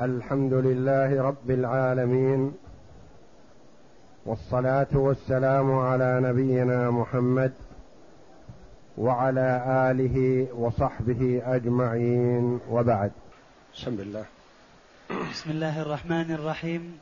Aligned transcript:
الحمد 0.00 0.52
لله 0.52 1.22
رب 1.22 1.50
العالمين 1.50 2.54
والصلاة 4.26 4.86
والسلام 4.92 5.78
على 5.78 6.20
نبينا 6.22 6.90
محمد 6.90 7.52
وعلى 8.98 9.64
آله 9.90 10.48
وصحبه 10.54 11.42
أجمعين 11.44 12.60
وبعد. 12.70 13.12
بسم 13.74 13.90
الله 13.90 14.24
بسم 15.30 15.50
الله 15.50 15.82
الرحمن 15.82 16.34
الرحيم. 16.34 16.98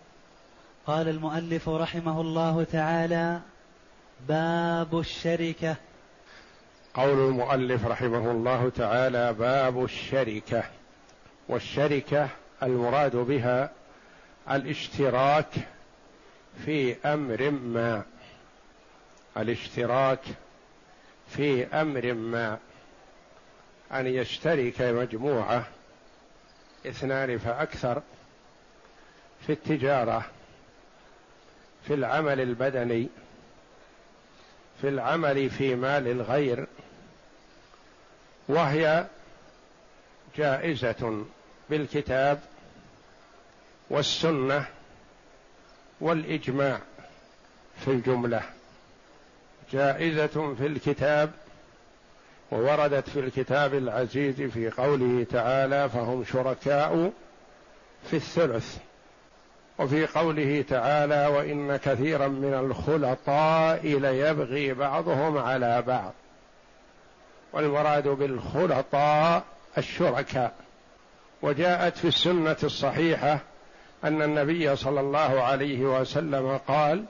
قال 0.86 1.08
المؤلف 1.08 1.68
رحمه 1.68 2.20
الله 2.20 2.64
تعالى 2.64 3.40
باب 4.28 4.98
الشركة. 4.98 5.76
قول 6.94 7.28
المؤلف 7.28 7.86
رحمه 7.86 8.30
الله 8.30 8.68
تعالى 8.68 9.32
باب 9.32 9.84
الشركة. 9.84 10.62
والشركة 11.48 12.28
المراد 12.62 13.16
بها 13.16 13.70
الاشتراك 14.50 15.46
في 16.64 16.96
أمر 17.04 17.50
ما. 17.50 18.02
الاشتراك 19.36 20.20
في 21.28 21.66
أمر 21.66 22.12
ما. 22.12 22.58
أن 23.92 24.06
يشترك 24.06 24.80
مجموعة 24.80 25.66
اثنان 26.86 27.38
فأكثر 27.38 28.02
في 29.46 29.52
التجارة 29.52 30.24
في 31.86 31.94
العمل 31.94 32.40
البدني 32.40 33.08
في 34.80 34.88
العمل 34.88 35.50
في 35.50 35.74
مال 35.74 36.08
الغير 36.08 36.66
وهي 38.48 39.06
جائزة 40.36 41.24
بالكتاب 41.70 42.40
والسنة 43.92 44.66
والإجماع 46.00 46.78
في 47.84 47.88
الجملة. 47.88 48.42
جائزة 49.72 50.54
في 50.58 50.66
الكتاب 50.66 51.30
ووردت 52.50 53.08
في 53.08 53.20
الكتاب 53.20 53.74
العزيز 53.74 54.42
في 54.42 54.70
قوله 54.70 55.26
تعالى 55.30 55.88
فهم 55.88 56.24
شركاء 56.24 57.12
في 58.10 58.16
الثلث. 58.16 58.78
وفي 59.78 60.06
قوله 60.06 60.64
تعالى 60.68 61.26
وإن 61.26 61.76
كثيرا 61.76 62.28
من 62.28 62.54
الخلطاء 62.54 63.86
ليبغي 63.86 64.74
بعضهم 64.74 65.38
على 65.38 65.82
بعض. 65.82 66.12
والمراد 67.52 68.08
بالخلطاء 68.08 69.44
الشركاء. 69.78 70.54
وجاءت 71.42 71.96
في 71.96 72.08
السنة 72.08 72.56
الصحيحة 72.62 73.40
أن 74.04 74.22
النبي 74.22 74.76
صلى 74.76 75.00
الله 75.00 75.42
عليه 75.42 75.80
وسلم 76.00 76.60
قال 76.68 77.04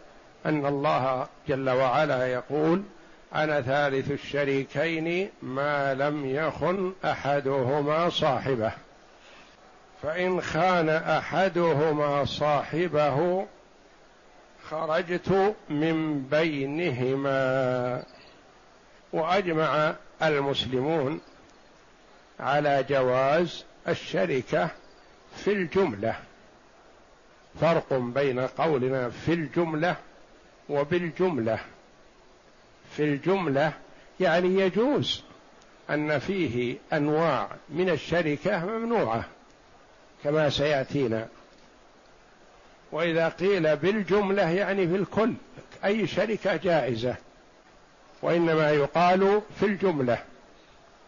أن 0.46 0.66
الله 0.66 1.26
جل 1.48 1.70
وعلا 1.70 2.26
يقول 2.26 2.82
أنا 3.34 3.60
ثالث 3.60 4.10
الشريكين 4.10 5.30
ما 5.42 5.94
لم 5.94 6.26
يخن 6.26 6.92
أحدهما 7.04 8.08
صاحبه. 8.08 8.72
فإن 10.02 10.40
خان 10.40 10.88
أحدهما 10.88 12.24
صاحبه 12.24 13.46
خرجت 14.70 15.54
من 15.68 16.22
بينهما. 16.22 18.02
وأجمع 19.12 19.94
المسلمون 20.22 21.20
على 22.40 22.84
جواز 22.88 23.64
الشركة 23.88 24.68
في 25.36 25.52
الجملة. 25.52 26.16
فرق 27.60 27.92
بين 27.94 28.40
قولنا 28.40 29.10
في 29.10 29.32
الجملة 29.32 29.96
وبالجملة. 30.68 31.58
في 32.96 33.04
الجملة 33.04 33.72
يعني 34.20 34.60
يجوز 34.60 35.22
أن 35.90 36.18
فيه 36.18 36.76
أنواع 36.92 37.48
من 37.68 37.90
الشركة 37.90 38.66
ممنوعة 38.66 39.24
كما 40.24 40.50
سيأتينا. 40.50 41.28
وإذا 42.92 43.28
قيل 43.28 43.76
بالجملة 43.76 44.50
يعني 44.50 44.88
في 44.88 44.96
الكل 44.96 45.34
أي 45.84 46.06
شركة 46.06 46.56
جائزة. 46.56 47.16
وإنما 48.22 48.70
يقال 48.70 49.42
في 49.60 49.66
الجملة 49.66 50.18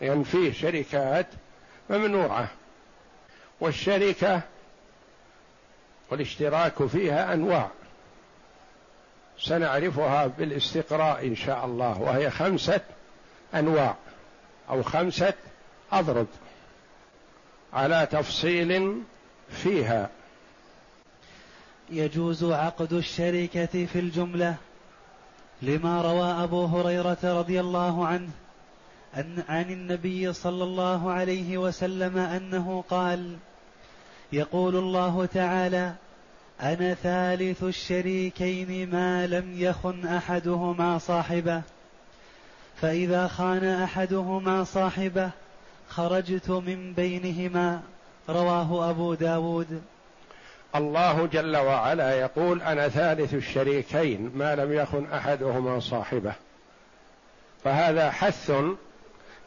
لأن 0.00 0.08
يعني 0.08 0.24
فيه 0.24 0.52
شركات 0.52 1.26
ممنوعة. 1.90 2.48
والشركة 3.60 4.40
والاشتراك 6.10 6.86
فيها 6.86 7.34
أنواع. 7.34 7.70
سنعرفها 9.38 10.26
بالاستقراء 10.26 11.26
إن 11.26 11.36
شاء 11.36 11.64
الله 11.64 12.00
وهي 12.00 12.30
خمسة 12.30 12.80
أنواع 13.54 13.94
أو 14.70 14.82
خمسة 14.82 15.34
أضرب 15.92 16.26
على 17.72 18.08
تفصيل 18.10 19.02
فيها. 19.50 20.10
يجوز 21.90 22.44
عقد 22.44 22.92
الشركة 22.92 23.86
في 23.86 23.98
الجملة 23.98 24.56
لما 25.62 26.02
روى 26.02 26.44
أبو 26.44 26.64
هريرة 26.64 27.18
رضي 27.24 27.60
الله 27.60 28.06
عنه 28.06 28.30
أن 29.16 29.42
عن 29.48 29.70
النبي 29.70 30.32
صلى 30.32 30.64
الله 30.64 31.10
عليه 31.10 31.58
وسلم 31.58 32.18
أنه 32.18 32.84
قال 32.90 33.36
يقول 34.34 34.76
الله 34.76 35.26
تعالى 35.26 35.94
أنا 36.60 36.94
ثالث 36.94 37.62
الشريكين 37.62 38.90
ما 38.90 39.26
لم 39.26 39.54
يخن 39.56 40.06
أحدهما 40.06 40.98
صاحبه. 40.98 41.62
فإذا 42.80 43.28
خان 43.28 43.64
أحدهما 43.64 44.64
صاحبه 44.64 45.30
خرجت 45.88 46.50
من 46.50 46.92
بينهما. 46.92 47.82
رواه 48.28 48.90
أبو 48.90 49.14
داود. 49.14 49.82
الله 50.76 51.26
جل 51.26 51.56
وعلا 51.56 52.14
يقول 52.20 52.62
أنا 52.62 52.88
ثالث 52.88 53.34
الشريكين 53.34 54.32
ما 54.34 54.54
لم 54.54 54.72
يخن 54.72 55.06
أحدهما 55.12 55.80
صاحبه. 55.80 56.32
فهذا 57.64 58.10
حث 58.10 58.52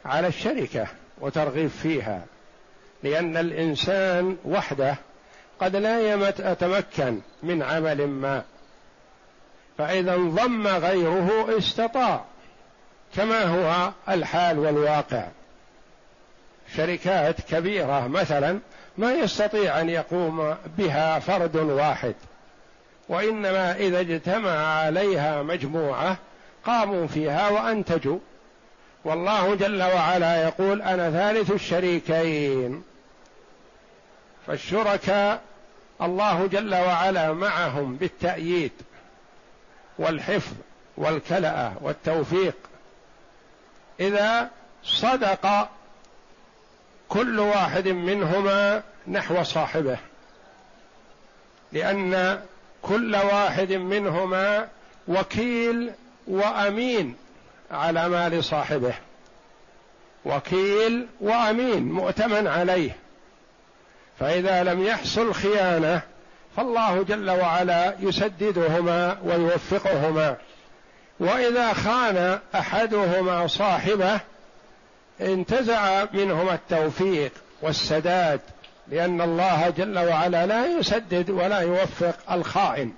على 0.05 0.27
الشركة 0.27 0.87
وترغيب 1.21 1.69
فيها. 1.69 2.25
لأن 3.03 3.37
الإنسان 3.37 4.37
وحده 4.45 4.95
قد 5.59 5.75
لا 5.75 6.25
يتمكن 6.51 7.21
من 7.43 7.63
عمل 7.63 8.07
ما. 8.07 8.43
فإذا 9.77 10.15
انضم 10.15 10.67
غيره 10.67 11.57
استطاع 11.57 12.25
كما 13.15 13.43
هو 13.43 13.91
الحال 14.09 14.59
والواقع. 14.59 15.27
شركات 16.75 17.41
كبيرة 17.41 18.07
مثلا 18.07 18.59
ما 18.97 19.13
يستطيع 19.13 19.81
أن 19.81 19.89
يقوم 19.89 20.55
بها 20.77 21.19
فرد 21.19 21.55
واحد 21.55 22.15
وإنما 23.09 23.75
إذا 23.75 23.99
اجتمع 23.99 24.51
عليها 24.51 25.43
مجموعة 25.43 26.17
قاموا 26.65 27.07
فيها 27.07 27.49
وأنتجوا. 27.49 28.19
والله 29.07 29.55
جل 29.55 29.83
وعلا 29.83 30.43
يقول 30.43 30.81
أنا 30.81 31.11
ثالث 31.11 31.51
الشريكين. 31.51 32.83
فالشركاء 34.47 35.41
الله 36.01 36.47
جل 36.47 36.75
وعلا 36.75 37.33
معهم 37.33 37.95
بالتأييد 37.95 38.71
والحفظ 39.99 40.53
والكلأة 40.97 41.73
والتوفيق. 41.81 42.55
إذا 43.99 44.49
صدق 44.83 45.69
كل 47.09 47.39
واحد 47.39 47.87
منهما 47.87 48.83
نحو 49.07 49.43
صاحبه 49.43 49.97
لأن 51.71 52.41
كل 52.81 53.15
واحد 53.15 53.73
منهما 53.73 54.67
وكيل 55.07 55.91
وأمين. 56.27 57.15
على 57.71 58.09
مال 58.09 58.43
صاحبه. 58.43 58.93
وكيل 60.25 61.07
وأمين 61.21 61.83
مؤتمن 61.83 62.47
عليه. 62.47 62.95
فإذا 64.19 64.63
لم 64.63 64.83
يحصل 64.83 65.33
خيانة 65.33 66.01
فالله 66.57 67.03
جل 67.03 67.29
وعلا 67.29 67.93
يسددهما 67.99 69.17
ويوفقهما. 69.23 70.35
وإذا 71.19 71.73
خان 71.73 72.39
أحدهما 72.55 73.47
صاحبه 73.47 74.19
انتزع 75.21 76.05
منهما 76.13 76.53
التوفيق 76.53 77.31
والسداد 77.61 78.39
لأن 78.87 79.21
الله 79.21 79.69
جل 79.69 79.99
وعلا 79.99 80.45
لا 80.45 80.65
يسدد 80.65 81.29
ولا 81.29 81.59
يوفق 81.59 82.31
الخائن. 82.31 82.93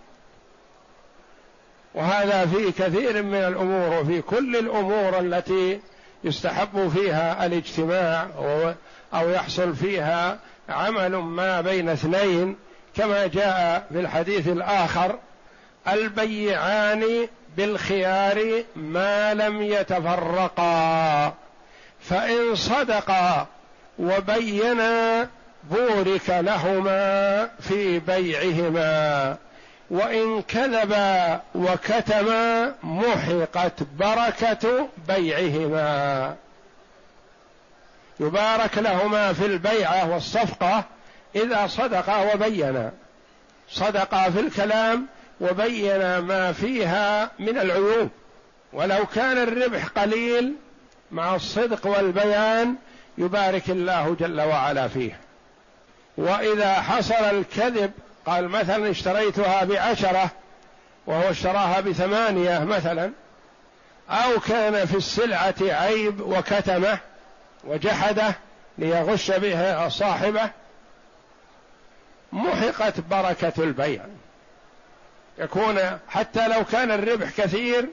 وهذا 1.94 2.46
في 2.46 2.72
كثير 2.72 3.24
من 3.24 3.36
الأمور 3.36 4.02
وفي 4.02 4.22
كل 4.22 4.56
الأمور 4.56 5.20
التي 5.20 5.80
يستحب 6.24 6.92
فيها 6.96 7.46
الاجتماع 7.46 8.28
أو 9.14 9.30
يحصل 9.30 9.76
فيها 9.76 10.40
عمل 10.70 11.16
ما 11.16 11.62
بين 11.62 11.90
اثنين 11.90 12.56
كما 12.96 13.28
جاء 13.28 13.88
في 13.92 14.00
الحديث 14.00 14.48
الآخر 14.48 15.20
البيعان 15.88 17.28
بالخيار 17.58 18.64
ما 18.76 19.34
لم 19.34 19.62
يتفرقا 19.62 21.34
فإن 22.02 22.56
صدقا 22.56 23.48
وبينا 24.00 25.28
بورك 25.64 26.30
لهما 26.30 27.50
في 27.60 28.00
بيعهما. 28.00 29.38
وإن 29.92 30.42
كذبا 30.42 31.42
وكتما 31.56 32.74
محقت 32.84 33.84
بركة 34.00 34.88
بيعهما. 35.08 36.36
يبارك 38.20 38.78
لهما 38.78 39.34
في 39.34 39.46
البيعة 39.46 40.14
والصفقة 40.14 40.84
إذا 41.36 41.68
صدقا 41.68 42.34
وبينا. 42.34 42.92
صدقا 43.70 44.30
في 44.30 44.40
الكلام 44.40 45.06
وبين 45.42 46.18
ما 46.18 46.52
فيها 46.52 47.32
من 47.40 47.58
العيوب. 47.58 48.10
ولو 48.74 49.06
كان 49.06 49.38
الربح 49.38 49.88
قليل 49.88 50.54
مع 51.12 51.36
الصدق 51.36 51.88
والبيان 51.88 52.76
يبارك 53.18 53.70
الله 53.70 54.16
جل 54.20 54.42
وعلا 54.42 54.88
فيه. 54.88 55.20
وإذا 56.18 56.74
حصل 56.74 57.14
الكذب 57.14 57.92
قال 58.30 58.50
مثلا 58.50 58.92
اشتريتها 58.92 59.64
بعشرة 59.64 60.32
وهو 61.08 61.30
اشتراها 61.30 61.80
بثمانية 61.80 62.60
مثلا 62.60 63.12
أو 64.10 64.40
كان 64.40 64.86
في 64.86 64.98
السلعة 64.98 65.56
عيب 65.62 66.22
وكتمه 66.22 67.00
وجحده 67.64 68.36
ليغش 68.78 69.32
بها 69.32 69.90
صاحبه 69.90 70.50
محقت 72.32 73.00
بركة 73.00 73.64
البيع. 73.64 74.06
يكون 75.38 76.00
حتى 76.10 76.48
لو 76.48 76.66
كان 76.66 76.92
الربح 76.92 77.30
كثير 77.38 77.90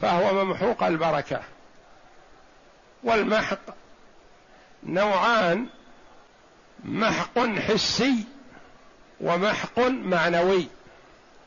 فهو 0.00 0.44
ممحوق 0.44 0.82
البركة. 0.82 1.40
والمحق 3.04 3.58
نوعان 4.82 5.66
محق 6.84 7.38
حسي 7.38 8.24
ومحق 9.22 9.78
معنوي. 9.88 10.66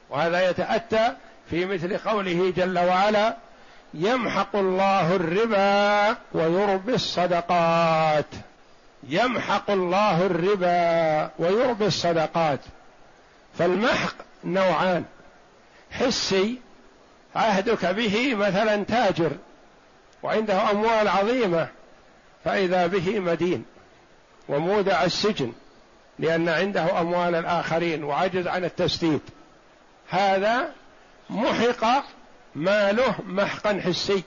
وهذا 0.10 0.50
يتأتى 0.50 1.14
في 1.50 1.66
مثل 1.66 1.98
قوله 1.98 2.54
جل 2.58 2.80
وعلا 2.80 3.36
يمحق 3.94 4.56
الله 4.56 5.16
الربا 5.16 6.18
ويربي 6.34 6.94
الصدقات. 6.94 8.26
يمحق 9.10 9.72
الله 9.72 10.26
الربا 10.26 11.32
ويربي 11.40 11.86
الصدقات. 11.86 12.60
فالمحق 13.60 14.16
نوعان 14.44 15.04
حسي 15.92 16.60
عهدك 17.36 17.86
به 17.86 18.36
مثلا 18.36 18.84
تاجر 18.84 19.32
وعنده 20.24 20.72
أموال 20.72 21.08
عظيمة 21.08 21.68
فإذا 22.46 22.88
به 22.88 23.20
مدين 23.20 23.66
ومودع 24.50 25.04
السجن 25.04 25.54
لأن 26.20 26.50
عنده 26.50 27.02
أموال 27.02 27.36
الآخرين 27.36 28.04
وعجز 28.04 28.48
عن 28.48 28.66
التسديد. 28.66 29.22
هذا 30.10 30.70
محق 31.30 32.04
ماله 32.56 33.16
محقا 33.26 33.82
حسي. 33.86 34.24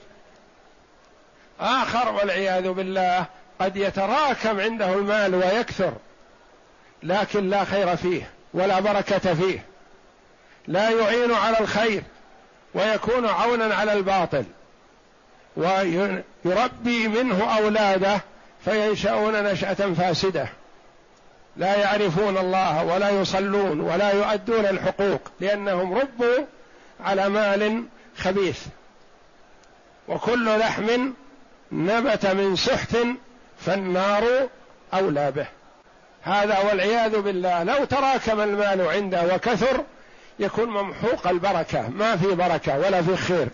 آخر 1.59 2.11
والعياذ 2.15 2.69
بالله 2.69 3.25
قد 3.61 3.77
يتراكم 3.77 4.59
عنده 4.59 4.93
المال 4.93 5.35
ويكثر 5.35 5.93
لكن 7.03 7.49
لا 7.49 7.63
خير 7.63 7.95
فيه 7.95 8.29
ولا 8.53 8.79
بركة 8.79 9.33
فيه. 9.33 9.65
لا 10.67 10.89
يعين 10.89 11.31
على 11.31 11.59
الخير 11.59 12.03
ويكون 12.73 13.25
عونا 13.25 13.75
على 13.75 13.93
الباطل. 13.93 14.45
ويربي 15.57 17.07
منه 17.07 17.57
أولاده 17.57 18.21
فينشأون 18.65 19.43
نشأة 19.43 19.73
فاسدة. 19.73 20.49
لا 21.59 21.75
يعرفون 21.75 22.37
الله 22.37 22.83
ولا 22.83 23.09
يصلون 23.09 23.79
ولا 23.79 24.11
يؤدون 24.11 24.65
الحقوق 24.65 25.21
لأنهم 25.39 25.93
ربوا 25.93 26.45
على 27.05 27.29
مال 27.29 27.83
خبيث. 28.17 28.59
وكل 30.07 30.59
لحم 30.59 31.11
نبت 31.71 32.25
من 32.25 32.55
سحت 32.55 32.97
فالنار 33.59 34.47
أولى 34.93 35.31
به. 35.31 35.47
هذا 36.23 36.59
والعياذ 36.59 37.21
بالله 37.21 37.63
لو 37.63 37.85
تراكم 37.85 38.41
المال 38.41 38.81
عنده 38.81 39.35
وكثر 39.35 39.83
يكون 40.39 40.69
ممحوق 40.69 41.27
البركة 41.27 41.89
ما 41.89 42.15
في 42.17 42.35
بركة 42.35 42.79
ولا 42.79 43.01
في 43.01 43.17
خير. 43.17 43.47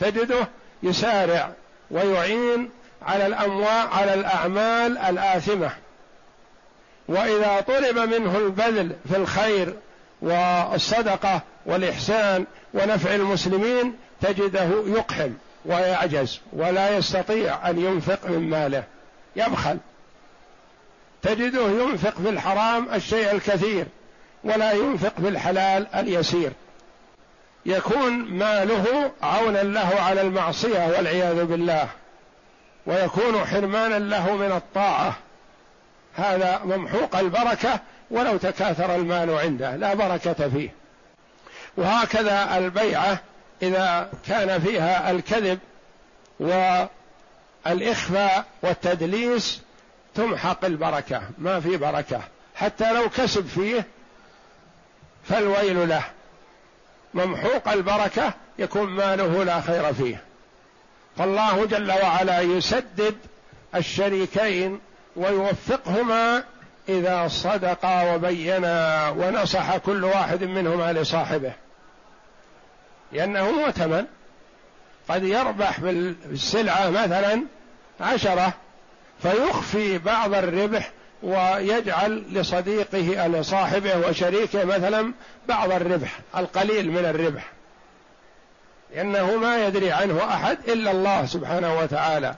تجده 0.00 0.48
يسارع 0.82 1.50
ويعين 1.90 2.70
على 3.02 3.26
الأموال 3.26 3.88
على 3.92 4.14
الأعمال 4.14 4.98
الآثمة. 4.98 5.70
وإذا 7.08 7.60
طلب 7.60 7.98
منه 7.98 8.38
البذل 8.38 8.92
في 9.08 9.16
الخير 9.16 9.74
والصدقة 10.22 11.40
والإحسان 11.66 12.44
ونفع 12.74 13.14
المسلمين 13.14 13.94
تجده 14.20 14.68
يقحم 14.86 15.30
ويعجز 15.64 16.40
ولا 16.52 16.96
يستطيع 16.96 17.70
أن 17.70 17.78
ينفق 17.78 18.30
من 18.30 18.50
ماله. 18.50 18.84
يبخل. 19.36 19.78
تجده 21.22 21.68
ينفق 21.68 22.14
في 22.22 22.28
الحرام 22.28 22.94
الشيء 22.94 23.32
الكثير 23.32 23.86
ولا 24.44 24.72
ينفق 24.72 25.20
في 25.20 25.28
الحلال 25.28 25.86
اليسير. 25.94 26.52
يكون 27.66 28.12
ماله 28.12 29.12
عونا 29.22 29.62
له 29.62 30.00
على 30.00 30.20
المعصية 30.20 30.86
والعياذ 30.86 31.44
بالله. 31.44 31.88
ويكون 32.86 33.44
حرمانا 33.44 33.98
له 33.98 34.36
من 34.36 34.52
الطاعة. 34.52 35.16
هذا 36.14 36.60
ممحوق 36.64 37.16
البركة 37.16 37.80
ولو 38.10 38.36
تكاثر 38.36 38.94
المال 38.94 39.30
عنده 39.30 39.76
لا 39.76 39.94
بركة 39.94 40.48
فيه. 40.48 40.70
وهكذا 41.76 42.58
البيعة 42.58 43.20
إذا 43.62 44.10
كان 44.26 44.60
فيها 44.60 45.10
الكذب 45.10 45.58
والإخفاء 47.66 48.44
والتدليس 48.62 49.60
تمحق 50.14 50.64
البركة 50.64 51.22
ما 51.38 51.60
في 51.60 51.76
بركة. 51.76 52.20
حتى 52.54 52.92
لو 52.92 53.08
كسب 53.08 53.46
فيه 53.46 53.86
فالويل 55.24 55.88
له. 55.88 56.02
ممحوق 57.14 57.68
البركة 57.68 58.32
يكون 58.58 58.90
ماله 58.90 59.44
لا 59.44 59.60
خير 59.60 59.92
فيه. 59.92 60.22
فالله 61.18 61.66
جل 61.66 61.92
وعلا 61.92 62.40
يسدد 62.40 63.16
الشريكين 63.74 64.80
ويوفقهما 65.16 66.44
إذا 66.88 67.28
صدقا 67.28 68.14
وبينا 68.14 69.08
ونصح 69.08 69.76
كل 69.76 70.04
واحد 70.04 70.44
منهما 70.44 70.92
لصاحبه. 70.92 71.52
لأنه 73.12 73.50
مؤتمن. 73.50 74.04
قد 75.08 75.24
يربح 75.24 75.80
بالسلعة 75.80 76.90
مثلا 76.90 77.42
عشرة 78.00 78.52
فيخفي 79.22 79.98
بعض 79.98 80.34
الربح 80.34 80.90
ويجعل 81.22 82.24
لصديقه 82.30 83.26
لصاحبه 83.26 84.08
وشريكه 84.08 84.64
مثلا 84.64 85.12
بعض 85.48 85.72
الربح 85.72 86.18
القليل 86.36 86.90
من 86.90 87.04
الربح. 87.04 87.52
لأنه 88.94 89.36
ما 89.36 89.66
يدري 89.66 89.92
عنه 89.92 90.24
أحد 90.24 90.58
إلا 90.68 90.90
الله 90.90 91.26
سبحانه 91.26 91.78
وتعالى. 91.78 92.34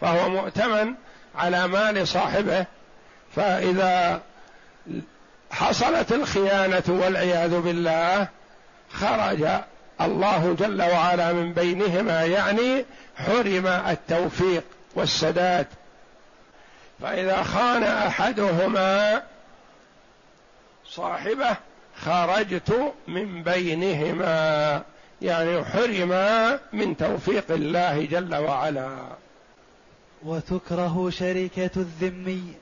فهو 0.00 0.28
مؤتمن 0.28 0.94
على 1.34 1.68
مال 1.68 2.08
صاحبه 2.08 2.66
فإذا 3.36 4.22
حصلت 5.50 6.12
الخيانة 6.12 6.82
والعياذ 6.88 7.60
بالله 7.60 8.28
خرج 8.92 9.46
الله 10.00 10.56
جل 10.58 10.82
وعلا 10.82 11.32
من 11.32 11.52
بينهما 11.52 12.24
يعني 12.24 12.84
حرم 13.16 13.66
التوفيق 13.66 14.64
والسداد. 14.94 15.66
فإذا 17.02 17.42
خان 17.42 17.82
أحدهما 17.82 19.22
صاحبه 20.86 21.56
خرجت 22.04 22.92
من 23.08 23.42
بينهما 23.42 24.82
يعني 25.22 25.64
حرما 25.64 26.58
من 26.72 26.96
توفيق 26.96 27.44
الله 27.50 28.04
جل 28.04 28.34
وعلا. 28.34 28.96
وتكره 30.24 31.10
شركة 31.10 31.70
الذمي 31.76 32.54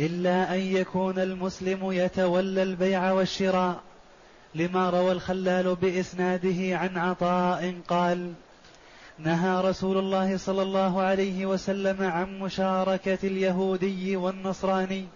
إلا 0.00 0.54
أن 0.54 0.60
يكون 0.60 1.18
المسلم 1.18 1.92
يتولى 1.92 2.62
البيع 2.62 3.12
والشراء. 3.12 3.80
لما 4.54 4.90
روى 4.90 5.12
الخلال 5.12 5.74
بإسناده 5.74 6.78
عن 6.78 6.96
عطاء 6.98 7.74
قال 7.88 8.32
نهى 9.18 9.60
رسول 9.60 9.98
الله 9.98 10.36
صلى 10.36 10.62
الله 10.62 11.00
عليه 11.00 11.46
وسلم 11.46 12.02
عن 12.02 12.38
مشاركة 12.38 13.18
اليهودي 13.24 14.16
والنصراني 14.16 15.06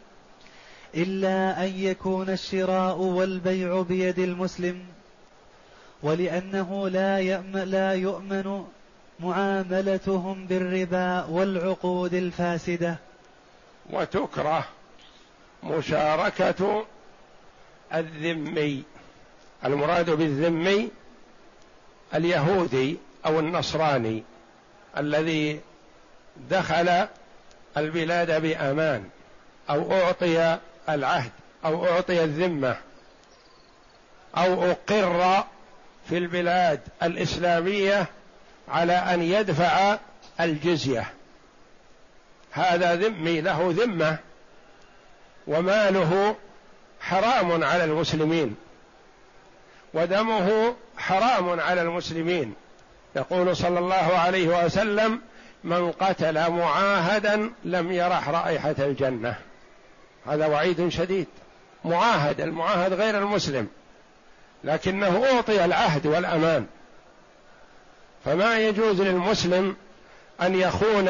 إلا 0.95 1.65
أن 1.65 1.73
يكون 1.77 2.31
الشراء 2.31 2.99
والبيع 2.99 3.83
بيد 3.83 4.19
المسلم 4.19 4.79
ولأنه 6.03 6.89
لا 6.89 7.19
يأمن, 7.19 7.63
لا 7.63 7.93
يؤمن 7.93 8.65
معاملتهم 9.21 10.47
بالربا 10.47 11.25
والعقود 11.25 12.15
الفاسدة. 12.15 12.97
وتكره 13.91 14.65
مشاركة 15.63 16.87
الذمي. 17.95 18.83
المراد 19.65 20.11
بالذمي 20.11 20.91
اليهودي 22.15 22.97
أو 23.27 23.41
النصراني 23.41 24.23
الذي 24.97 25.61
دخل 26.51 27.07
البلاد 27.77 28.43
بأمان 28.43 29.05
أو 29.71 29.93
أعطي 29.93 30.59
العهد 30.89 31.31
أو 31.65 31.87
أعطي 31.87 32.25
الذمة 32.25 32.77
أو 34.37 34.71
أقر 34.71 35.45
في 36.09 36.19
البلاد 36.19 36.81
الإسلامية 37.03 38.07
على 38.69 38.93
أن 38.93 39.23
يدفع 39.23 39.99
الجزية. 40.41 41.13
هذا 42.51 42.95
ذمي 42.95 43.41
له 43.41 43.75
ذمة. 43.77 44.17
وماله 45.47 46.37
حرام 47.01 47.65
على 47.65 47.85
المسلمين. 47.85 48.57
ودمه 49.95 50.75
حرام 50.99 51.61
على 51.61 51.83
المسلمين. 51.83 52.55
يقول 53.17 53.57
صلى 53.57 53.79
الله 53.79 54.19
عليه 54.19 54.65
وسلم 54.65 55.21
من 55.65 55.93
قتل 55.93 56.51
معاهدا 56.51 57.51
لم 57.65 57.93
يرح 57.93 58.29
رائحة 58.29 58.75
الجنة. 58.79 59.39
هذا 60.27 60.47
وعيد 60.47 60.89
شديد. 60.89 61.27
معاهد 61.85 62.41
المعاهد 62.41 62.93
غير 62.93 63.19
المسلم. 63.19 63.69
لكنه 64.65 65.25
أعطي 65.27 65.65
العهد 65.65 66.07
والأمان. 66.07 66.67
فما 68.27 68.59
يجوز 68.59 69.01
للمسلم 69.01 69.77
أن 70.43 70.55
يخون 70.55 71.09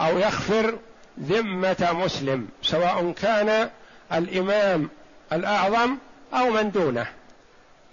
أو 0.00 0.18
يخفر 0.18 0.78
ذمة 1.20 1.88
مسلم 1.92 2.48
سواء 2.62 3.12
كان 3.12 3.70
الإمام 4.12 4.88
الأعظم 5.32 5.96
أو 6.34 6.50
من 6.50 6.70
دونه. 6.70 7.06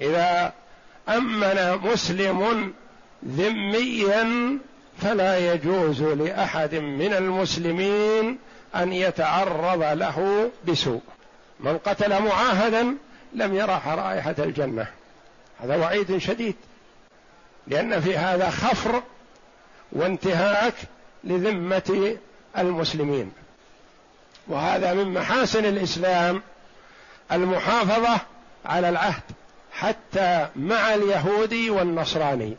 إذا 0.02 0.54
أمن 1.10 1.80
مسلم 1.84 2.74
ذميا 3.28 4.58
فلا 5.02 5.54
يجوز 5.54 6.02
لأحد 6.02 6.76
من 6.76 7.14
المسلمين 7.14 8.38
أن 8.76 8.94
يتعرض 8.94 9.84
له 9.84 10.50
بسوء. 10.68 11.02
من 11.60 11.78
قتل 11.78 12.24
معاهدا 12.24 12.96
لم 13.34 13.56
يرح 13.56 13.88
رائحه 13.88 14.36
الجنة. 14.40 14.88
هذا 15.64 15.76
وعيد 15.76 16.18
شديد. 16.18 16.56
لأن 17.68 18.02
في 18.02 18.18
هذا 18.18 18.50
خفر 18.50 19.04
وانتهاك 19.92 20.74
لذمة 21.24 22.18
المسلمين. 22.58 23.32
وهذا 24.48 24.94
من 24.94 25.14
محاسن 25.14 25.66
الإسلام 25.66 26.42
المحافظة 27.32 28.20
على 28.66 28.90
العهد 28.90 29.24
حتى 29.72 30.48
مع 30.56 30.94
اليهودي 30.94 31.70
والنصراني 31.70 32.58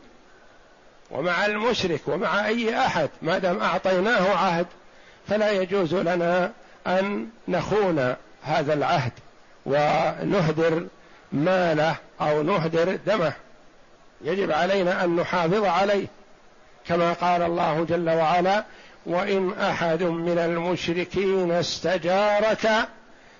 ومع 1.11 1.45
المشرك 1.45 2.01
ومع 2.07 2.47
أي 2.47 2.79
أحد 2.79 3.09
ما 3.21 3.37
دام 3.37 3.61
أعطيناه 3.61 4.35
عهد 4.35 4.65
فلا 5.27 5.51
يجوز 5.51 5.93
لنا 5.95 6.51
أن 6.87 7.29
نخون 7.47 8.15
هذا 8.43 8.73
العهد 8.73 9.11
ونهدر 9.65 10.87
ماله 11.31 11.95
أو 12.21 12.43
نهدر 12.43 12.95
دمه. 13.05 13.33
يجب 14.21 14.51
علينا 14.51 15.03
أن 15.03 15.15
نحافظ 15.15 15.65
عليه 15.65 16.07
كما 16.87 17.13
قال 17.13 17.41
الله 17.41 17.85
جل 17.89 18.09
وعلا 18.09 18.63
وإن 19.05 19.53
أحد 19.53 20.03
من 20.03 20.37
المشركين 20.37 21.51
استجارك 21.51 22.69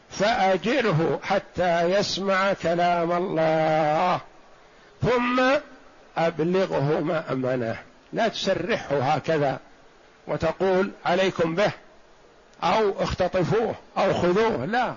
فأجره 0.10 1.20
حتى 1.24 1.84
يسمع 1.84 2.53
كلام 2.53 3.12
الله 3.12 4.20
ثم 5.01 5.41
أبلغه 6.17 7.00
ما 7.00 7.32
امنه 7.32 7.77
لا 8.13 8.27
تسرحه 8.27 9.00
هكذا 9.00 9.60
وتقول 10.27 10.91
عليكم 11.05 11.55
به. 11.55 11.72
أو 12.63 13.03
اختطفوه 13.03 13.75
أو 13.98 14.13
خذوه. 14.13 14.65
لا 14.65 14.96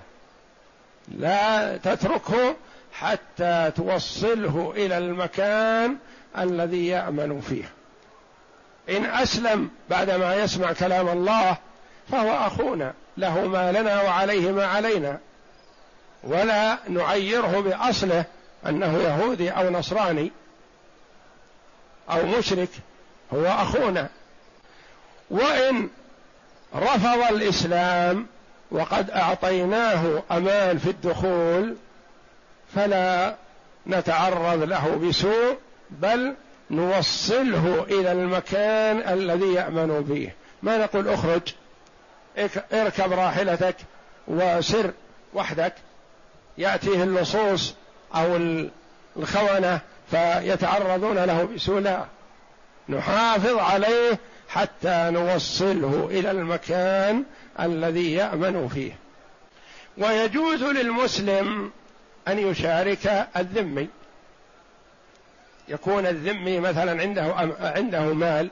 لا 1.09 1.77
تتركه 1.77 2.57
حتى 2.93 3.73
توصله 3.77 4.73
إلى 4.77 4.99
المكان 4.99 5.97
الذي 6.39 6.89
يأمن 6.89 7.41
فيه. 7.41 7.65
إن 8.97 9.05
أسلم 9.05 9.71
بعدما 9.91 10.35
يسمع 10.35 10.73
كلام 10.73 11.09
الله 11.09 11.57
فهو 12.13 12.47
أخونا 12.47 12.95
له 13.17 13.47
ما 13.47 13.73
لنا 13.73 14.03
وعليه 14.03 14.53
ما 14.53 14.67
علينا. 14.67 15.19
ولا 16.25 16.79
نعيره 16.89 17.61
بأصله 17.61 18.25
أنه 18.67 18.99
يهودي 18.99 19.51
أو 19.51 19.71
نصراني 19.71 20.33
أو 22.11 22.27
مشرك 22.27 22.71
هو 23.35 23.47
أخونا. 23.47 24.09
وإن 25.31 25.89
رفض 26.75 27.33
الإسلام 27.33 28.27
وقد 28.71 29.11
أعطيناه 29.11 30.23
أمان 30.31 30.79
في 30.79 30.91
الدخول 30.91 31.77
فلا 32.75 33.35
نتعرض 33.87 34.63
له 34.63 35.09
بسوء 35.09 35.57
بل 35.91 36.35
نوصله 36.71 37.87
إلى 37.91 38.13
المكان 38.13 39.13
الذي 39.13 39.55
يأمن 39.55 40.05
فيه 40.09 40.35
ما 40.63 40.79
نقول 40.79 41.09
اخرج 41.09 41.43
اركب 42.73 43.13
راحلتك 43.13 43.77
وسر 44.29 44.91
وحدك. 45.35 45.75
يأتيه 46.59 47.03
اللصوص 47.03 47.75
أو 48.15 48.37
الخونة 49.17 49.81
فيتعرضون 50.11 51.19
له 51.19 51.49
بسوء. 51.55 51.81
لا 51.81 52.05
نحافظ 52.89 53.59
عليه 53.59 54.19
حتى 54.49 55.11
نوصله 55.11 56.09
إلى 56.11 56.31
المكان 56.31 57.25
الذي 57.61 58.13
يأمن 58.13 58.69
فيه. 58.69 58.93
ويجوز 59.99 60.63
للمسلم 60.63 61.71
أن 62.29 62.39
يشارك 62.39 63.29
الذمي. 63.37 63.89
يكون 65.69 66.07
الذمي 66.07 66.61
مثلا 66.61 67.03
عنده 67.03 67.35
عنده 67.61 68.01
مال 68.01 68.51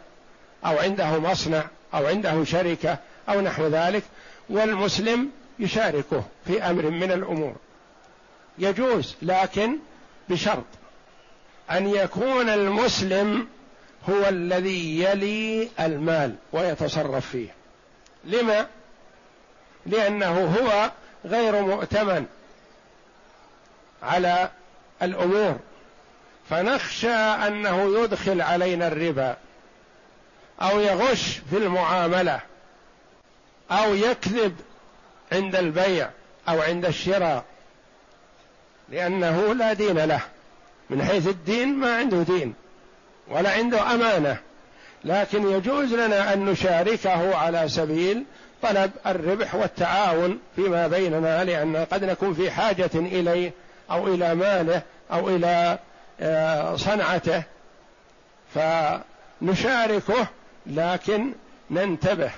أو 0.67 0.79
عنده 0.79 1.19
مصنع 1.19 1.65
أو 1.95 2.07
عنده 2.07 2.45
شركة 2.45 2.99
أو 3.29 3.41
نحو 3.41 3.67
ذلك 3.67 4.03
والمسلم 4.49 5.31
يشاركه 5.59 6.25
في 6.47 6.63
أمر 6.63 6.91
من 6.91 7.13
الأمور. 7.13 7.57
يجوز 8.59 9.15
لكن 9.23 9.79
بشرط 10.29 10.65
أن 11.71 11.89
يكون 11.89 12.49
المسلم 12.49 13.49
هو 14.09 14.29
الذي 14.29 15.03
يلي 15.03 15.69
المال 15.81 16.35
ويتصرف 16.53 17.27
فيه. 17.31 17.49
لما؟ 18.25 18.67
لأنه 19.87 20.45
هو 20.45 20.91
غير 21.25 21.61
مؤتمن. 21.63 22.27
على 24.07 24.51
الأمور. 25.03 25.59
فنخشى 26.51 27.17
أنه 27.47 28.03
يدخل 28.03 28.41
علينا 28.41 28.87
الربا 28.87 29.37
أو 30.63 30.81
يغش 30.81 31.41
في 31.51 31.57
المعاملة 31.57 32.41
أو 33.71 33.95
يكذب 33.95 34.57
عند 35.33 35.57
البيع 35.57 36.11
أو 36.49 36.61
عند 36.61 36.85
الشراء 36.85 37.45
لأنه 38.89 39.55
لا 39.55 39.73
دين 39.73 39.99
له. 39.99 40.21
من 40.91 41.03
حيث 41.03 41.29
الدين 41.29 41.75
ما 41.75 41.97
عنده 41.97 42.23
دين 42.23 42.55
ولا 43.29 43.51
عنده 43.53 43.95
أمانة. 43.95 44.39
لكن 45.05 45.51
يجوز 45.51 45.95
لنا 45.95 46.33
أن 46.33 46.45
نشاركه 46.45 47.37
على 47.37 47.69
سبيل 47.69 48.25
طلب 48.63 48.91
الربح 49.07 49.55
والتعاون 49.55 50.39
فيما 50.57 50.89
بيننا 50.89 51.45
لأن 51.45 51.77
قد 51.77 52.05
نكون 52.05 52.35
في 52.35 52.51
حاجة 52.51 52.91
إليه 52.95 53.53
أو 53.91 54.15
إلى 54.15 54.35
ماله 54.35 54.83
أو 55.13 55.29
إلى 55.29 55.79
آه، 56.21 56.77
صنعته 56.77 57.43
فنشاركه 58.55 60.27
لكن 60.67 61.33
ننتبه. 61.71 62.31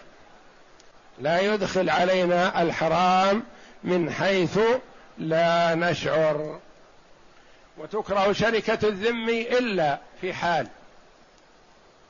لا 1.21 1.41
يدخل 1.41 1.91
علينا 1.91 2.63
الحرام 2.63 3.43
من 3.85 4.13
حيث 4.13 4.59
لا 5.19 5.75
نشعر. 5.75 6.59
وتكره 7.79 8.33
شركة 8.33 8.89
الذم 8.89 9.29
إلا 9.29 9.99
في 10.21 10.35
حال. 10.35 10.67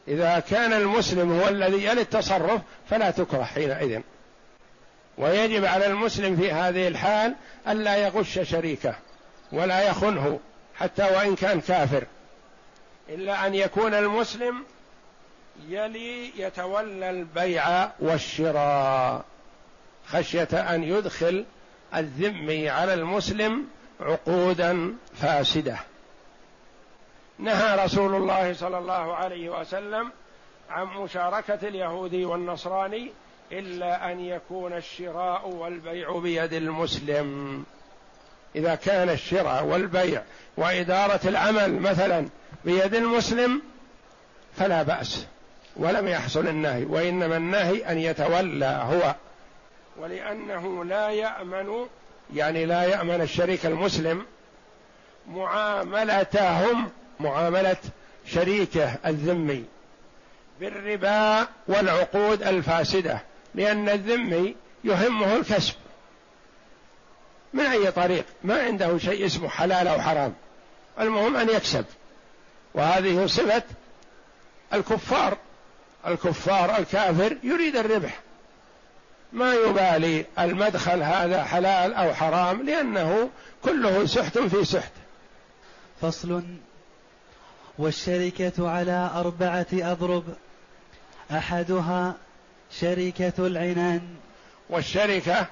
إذا 0.09 0.41
كان 0.51 0.73
المسلم 0.73 1.41
هو 1.41 1.49
الذي 1.49 1.85
يلي 1.85 2.01
التصرف 2.01 2.61
فلا 2.91 3.11
تكره 3.11 3.43
حينئذ. 3.43 4.01
ويجب 5.19 5.65
على 5.65 5.87
المسلم 5.87 6.37
في 6.37 6.53
هذه 6.53 6.89
الحال 6.89 7.35
ألا 7.69 7.97
يغش 7.97 8.39
شريكه. 8.43 8.95
ولا 9.53 9.83
يخنه 9.83 10.41
حتى 10.77 11.03
وإن 11.03 11.37
كان 11.37 11.61
كافر. 11.61 12.05
إلا 13.09 13.47
أن 13.47 13.55
يكون 13.55 13.95
المسلم 13.95 14.65
يلي 15.69 16.41
يتولى 16.41 17.11
البيع 17.11 17.91
والشراء 18.01 19.25
خشية 20.07 20.75
أن 20.75 20.85
يدخل 20.85 21.45
الذمي 21.95 22.69
على 22.69 22.95
المسلم 22.95 23.67
عقودا 24.01 24.95
فاسدة. 25.15 25.79
نهى 27.39 27.85
رسول 27.85 28.15
الله 28.15 28.55
صلى 28.55 28.79
الله 28.79 29.15
عليه 29.15 29.61
وسلم 29.61 30.11
عن 30.71 30.87
مشاركة 30.87 31.69
اليهودي 31.69 32.25
والنصراني 32.25 33.13
إلا 33.53 34.13
أن 34.13 34.21
يكون 34.21 34.73
الشراء 34.73 35.49
والبيع 35.49 36.19
بيد 36.19 36.53
المسلم. 36.53 37.65
إذا 38.57 38.75
كان 38.75 39.09
الشراء 39.09 39.65
والبيع 39.65 40.23
وإدارة 40.57 41.21
العمل 41.25 41.81
مثلا 41.81 42.29
بيد 42.65 42.95
المسلم 42.95 43.63
فلا 44.57 44.83
بأس 44.83 45.27
ولم 45.77 46.09
يحصل 46.09 46.49
النهي 46.49 46.85
وإنما 46.85 47.37
النهي 47.37 47.93
أن 47.93 47.99
يتولى 47.99 48.81
هو 48.85 49.15
ولأنه 49.99 50.85
لا 50.85 51.09
يأمن 51.09 51.87
يعني 52.35 52.67
لا 52.67 52.83
يأمن 52.83 53.21
الشريك 53.21 53.67
المسلم 53.67 54.27
معاملتهم 55.29 56.89
معاملة 57.21 57.77
شريكه 58.27 58.95
الذمي 59.07 59.65
بالربا 60.61 61.47
والعقود 61.69 62.43
الفاسدة 62.43 63.23
لأن 63.55 63.89
الذمي 63.89 64.55
يهمه 64.85 65.37
الكسب. 65.37 65.75
من 67.53 67.67
أي 67.67 67.91
طريق 67.91 68.25
ما 68.45 68.63
عنده 68.63 68.99
شيء 68.99 69.27
اسمه 69.27 69.49
حلال 69.49 69.89
أو 69.89 70.01
حرام. 70.01 70.35
المهم 71.01 71.37
أن 71.37 71.49
يكسب. 71.49 71.85
وهذه 72.75 73.27
صفة 73.27 73.63
الكفار. 74.73 75.37
الكفار 76.07 76.79
الكافر 76.79 77.37
يريد 77.43 77.77
الربح. 77.77 78.21
ما 79.33 79.55
يبالي 79.55 80.25
المدخل 80.39 81.03
هذا 81.03 81.45
حلال 81.45 81.95
أو 81.95 82.15
حرام 82.15 82.63
لأنه 82.63 83.31
كله 83.65 84.07
سحت 84.07 84.39
في 84.39 84.65
سحت. 84.65 84.93
فصل. 86.01 86.43
والشركة 87.79 88.71
على 88.71 89.11
أربعة 89.15 89.67
أضرب. 89.73 90.25
أحدها 91.31 92.15
شركة 92.81 93.47
العنان. 93.47 94.01
والشركة 94.71 95.47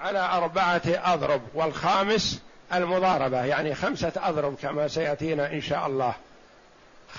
على 0.00 0.18
أربعة 0.18 0.82
أضرب 0.86 1.42
والخامس 1.54 2.42
المضاربة 2.74 3.44
يعني 3.44 3.74
خمسة 3.74 4.12
أضرب 4.16 4.56
كما 4.62 4.88
سيأتينا 4.88 5.52
إن 5.52 5.60
شاء 5.60 5.86
الله. 5.86 6.14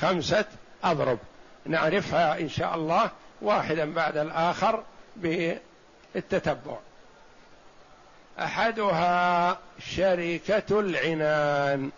خمسة 0.02 0.46
أضرب. 0.84 1.20
نعرفها 1.66 2.40
إن 2.40 2.50
شاء 2.50 2.76
الله 2.76 3.10
واحدا 3.42 3.94
بعد 3.94 4.18
الآخر 4.18 4.84
بالتتبع. 5.16 6.78
أحدها 8.40 9.58
شركة 9.80 10.80
العنان. 10.80 11.92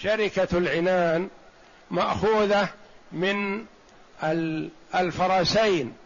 شركة 0.00 0.58
العنان 0.58 1.28
مأخوذة 1.90 2.68
من 3.12 3.64
الفرسين. 4.94 5.96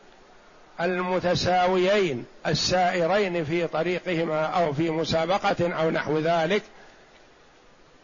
المتساويين 0.81 2.25
السائرين 2.47 3.45
في 3.45 3.67
طريقهما 3.67 4.45
أو 4.45 4.73
في 4.73 4.91
مسابقة 4.91 5.73
أو 5.75 5.91
نحو 5.91 6.19
ذلك. 6.19 6.63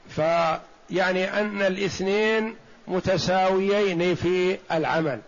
فيعني 0.08 1.40
أن 1.40 1.62
الاثنين 1.62 2.56
متساويين 2.88 4.14
في 4.14 4.58
العمل. 4.72 5.20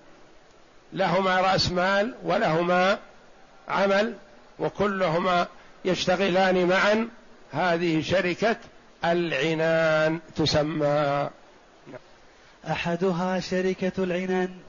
لهما 0.93 1.41
رأس 1.41 1.71
مال 1.71 2.15
ولهما 2.23 2.99
عمل 3.69 4.15
وكلهما 4.59 5.47
يشتغلان 5.85 6.67
معا. 6.67 7.09
هذه 7.53 8.03
شركة 8.03 8.57
العنان 9.05 10.21
تسمى. 10.37 11.31
أحدها 12.71 13.41
شركة 13.41 13.93
العنان. 13.99 14.66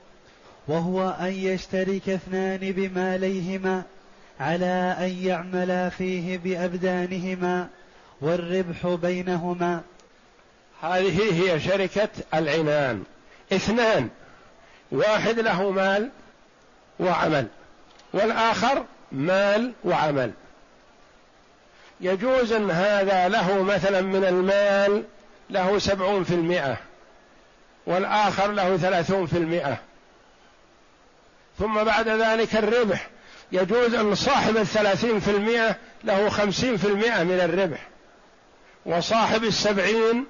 وهو 0.68 1.10
أن 1.10 1.34
يشترك 1.34 2.10
اثنان 2.10 2.72
بماليهما 2.72 3.84
على 4.40 4.96
أن 5.00 5.26
يعملا 5.26 5.90
فيه 5.90 6.38
بأبدانهما 6.38 7.68
والربح 8.22 8.88
بينهما. 8.88 9.82
هذه 10.82 11.44
هي 11.44 11.60
شركة 11.60 12.10
العنان. 12.34 13.04
اثنان 13.54 14.10
واحد 14.92 15.40
له 15.40 15.72
مال 15.72 16.10
وعمل 17.00 17.48
والآخر 18.14 18.86
مال 19.12 19.74
وعمل. 19.84 20.32
يجوز 22.02 22.52
أن 22.52 22.72
هذا 22.72 23.28
له 23.28 23.64
مثلا 23.64 24.02
من 24.02 24.26
المال 24.26 25.04
له 25.50 25.80
سبعون 25.80 26.24
في 26.24 26.34
المئة 26.34 26.78
والآخر 27.86 28.52
له 28.52 28.78
ثلاثون 28.78 29.26
في 29.26 29.38
المئة. 29.38 29.78
ثم 31.60 31.84
بعد 31.84 32.08
ذلك 32.10 32.56
الربح. 32.56 33.08
يجوز 33.52 33.94
أن 33.94 34.16
صاحب 34.16 34.58
الثلاثين 34.58 35.20
في 35.20 35.32
المئة 35.32 35.76
له 36.04 36.30
خمسين 36.30 36.78
في 36.78 36.88
المئة 36.88 37.24
من 37.24 37.40
الربح. 37.40 37.88
وصاحب 38.86 39.44
السبعين 39.44 40.26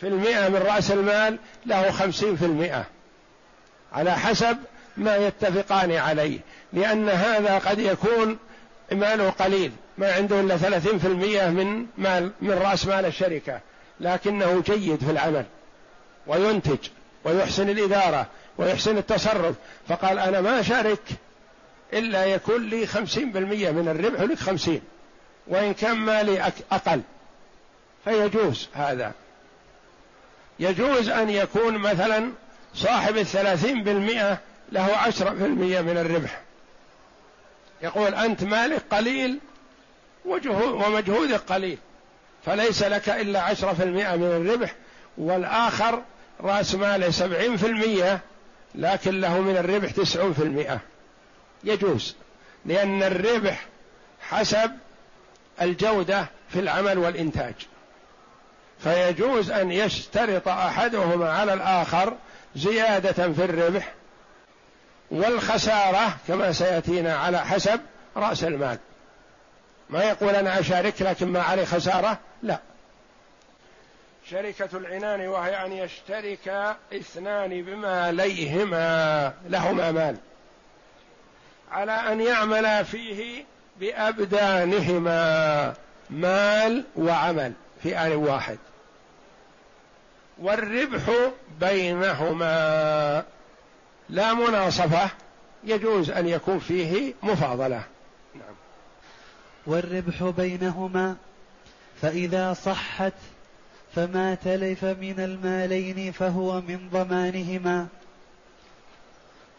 في 0.00 0.08
المئة 0.08 0.48
من 0.48 0.56
رأس 0.56 0.90
المال 0.90 1.38
له 1.66 1.90
خمسين 1.90 2.36
في 2.36 2.44
المئة. 2.44 2.84
على 3.92 4.18
حسب 4.18 4.58
ما 4.96 5.16
يتفقان 5.16 5.92
عليه. 5.92 6.38
لأن 6.72 7.08
هذا 7.08 7.58
قد 7.58 7.78
يكون 7.78 8.38
ماله 8.92 9.30
قليل. 9.30 9.72
ما 9.98 10.12
عنده 10.12 10.40
إلا 10.40 10.56
ثلاثين 10.56 10.98
في 10.98 11.06
المية 11.06 11.46
من 11.46 11.86
مال 11.98 12.30
من 12.42 12.50
رأس 12.50 12.86
مال 12.86 13.06
الشركة. 13.06 13.60
لكنه 14.00 14.62
جيد 14.66 15.04
في 15.04 15.10
العمل. 15.10 15.44
وينتج. 16.26 16.88
ويحسن 17.24 17.68
الإدارة. 17.68 18.26
ويحسن 18.60 18.98
التصرف. 18.98 19.54
فقال 19.88 20.18
أنا 20.18 20.40
ما 20.40 20.60
أشارك 20.60 21.02
إلا 21.92 22.24
يكون 22.24 22.66
لي 22.66 22.86
خمسين 22.86 23.32
بالمية 23.32 23.70
من 23.70 23.88
الربح 23.88 24.20
ولك 24.20 24.38
خمسين. 24.38 24.82
وإن 25.46 25.74
كان 25.74 25.96
مالي 25.96 26.52
أقل. 26.72 27.00
فيجوز 28.04 28.68
هذا. 28.72 29.12
يجوز 30.58 31.08
أن 31.08 31.30
يكون 31.30 31.78
مثلا 31.78 32.30
صاحب 32.74 33.16
الثلاثين 33.16 33.84
بالمئة 33.84 34.38
له 34.72 34.96
عشرة 34.96 35.30
في 35.30 35.44
المئة 35.44 35.80
من 35.80 35.98
الربح. 35.98 36.40
يقول 37.82 38.14
أنت 38.14 38.44
مالك 38.44 38.82
قليل 38.90 39.38
ومجهودك 40.24 41.40
قليل. 41.40 41.78
فليس 42.46 42.82
لك 42.82 43.08
إلا 43.08 43.40
عشرة 43.42 43.72
في 43.72 43.82
المئة 43.82 44.16
من 44.16 44.24
الربح. 44.24 44.74
والآخر 45.18 46.02
رأس 46.40 46.74
ماله 46.74 47.10
سبعين 47.10 47.56
في 47.56 47.66
المئة 47.66 48.20
لكن 48.74 49.20
له 49.20 49.40
من 49.40 49.56
الربح 49.56 49.90
تسعون 49.90 50.32
في 50.32 50.42
المئة. 50.42 50.80
يجوز 51.64 52.16
لأن 52.66 53.02
الربح 53.02 53.66
حسب 54.20 54.70
الجودة 55.62 56.26
في 56.48 56.60
العمل 56.60 56.98
والإنتاج. 56.98 57.54
فيجوز 58.82 59.50
أن 59.50 59.72
يشترط 59.72 60.48
أحدهما 60.48 61.32
على 61.32 61.54
الآخر 61.54 62.16
زيادة 62.56 63.32
في 63.32 63.44
الربح 63.44 63.92
والخسارة 65.10 66.16
كما 66.28 66.52
سيأتينا 66.52 67.16
على 67.16 67.38
حسب 67.46 67.80
رأس 68.16 68.44
المال. 68.44 68.78
ما 69.90 70.04
يقول 70.04 70.34
أنا 70.34 70.60
أشارك 70.60 71.02
لكن 71.02 71.26
ما 71.28 71.42
علي 71.42 71.66
خسارة؟ 71.66 72.18
لا. 72.42 72.58
شركة 74.30 74.78
العنان 74.78 75.28
وهي 75.28 75.66
أن 75.66 75.72
يشترك 75.72 76.76
اثنان 76.92 77.62
بماليهما 77.62 79.32
لهما 79.48 79.92
مال. 79.92 80.16
على 81.70 81.92
أن 81.92 82.20
يعملا 82.20 82.82
فيه 82.82 83.44
بأبدانهما 83.80 85.74
مال 86.10 86.84
وعمل 86.96 87.52
في 87.82 87.98
آن 87.98 88.12
واحد. 88.12 88.58
والربح 90.38 91.30
بينهما 91.60 93.24
لا 94.08 94.34
مناصفة 94.34 95.10
يجوز 95.64 96.10
أن 96.10 96.28
يكون 96.28 96.58
فيه 96.58 97.14
مفاضلة. 97.22 97.82
نعم. 98.34 98.54
والربح 99.66 100.22
بينهما 100.24 101.16
فإذا 102.02 102.52
صحت 102.52 103.12
فما 103.94 104.34
تلف 104.34 104.84
من 104.84 105.20
المالين 105.20 106.12
فهو 106.12 106.60
من 106.60 106.88
ضمانهما. 106.92 107.86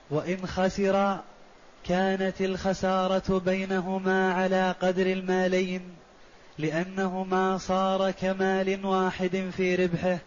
وإن 0.10 0.48
خسرا 0.48 1.24
كانت 1.88 2.42
الخسارة 2.42 3.40
بينهما 3.40 4.34
على 4.34 4.76
قدر 4.82 5.06
المالين 5.06 5.82
لأنهما 6.58 7.58
صار 7.58 8.12
كمال 8.12 8.86
واحد 8.86 9.52
في 9.58 9.76
ربحه. 9.76 10.18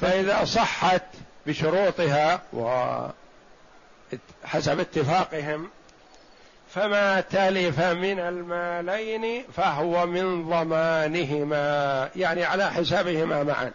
فإذا 0.00 0.44
صحت 0.44 1.02
بشروطها 1.46 2.42
وحسب 2.52 3.10
اتفاقهم 4.80 5.70
فما 6.74 7.20
تلف 7.20 7.80
من 7.80 8.18
المالين 8.20 9.44
فهو 9.56 10.06
من 10.06 10.48
ضمانهما 10.50 12.08
يعني 12.16 12.44
على 12.44 12.70
حسابهما 12.70 13.42
معا. 13.42 13.70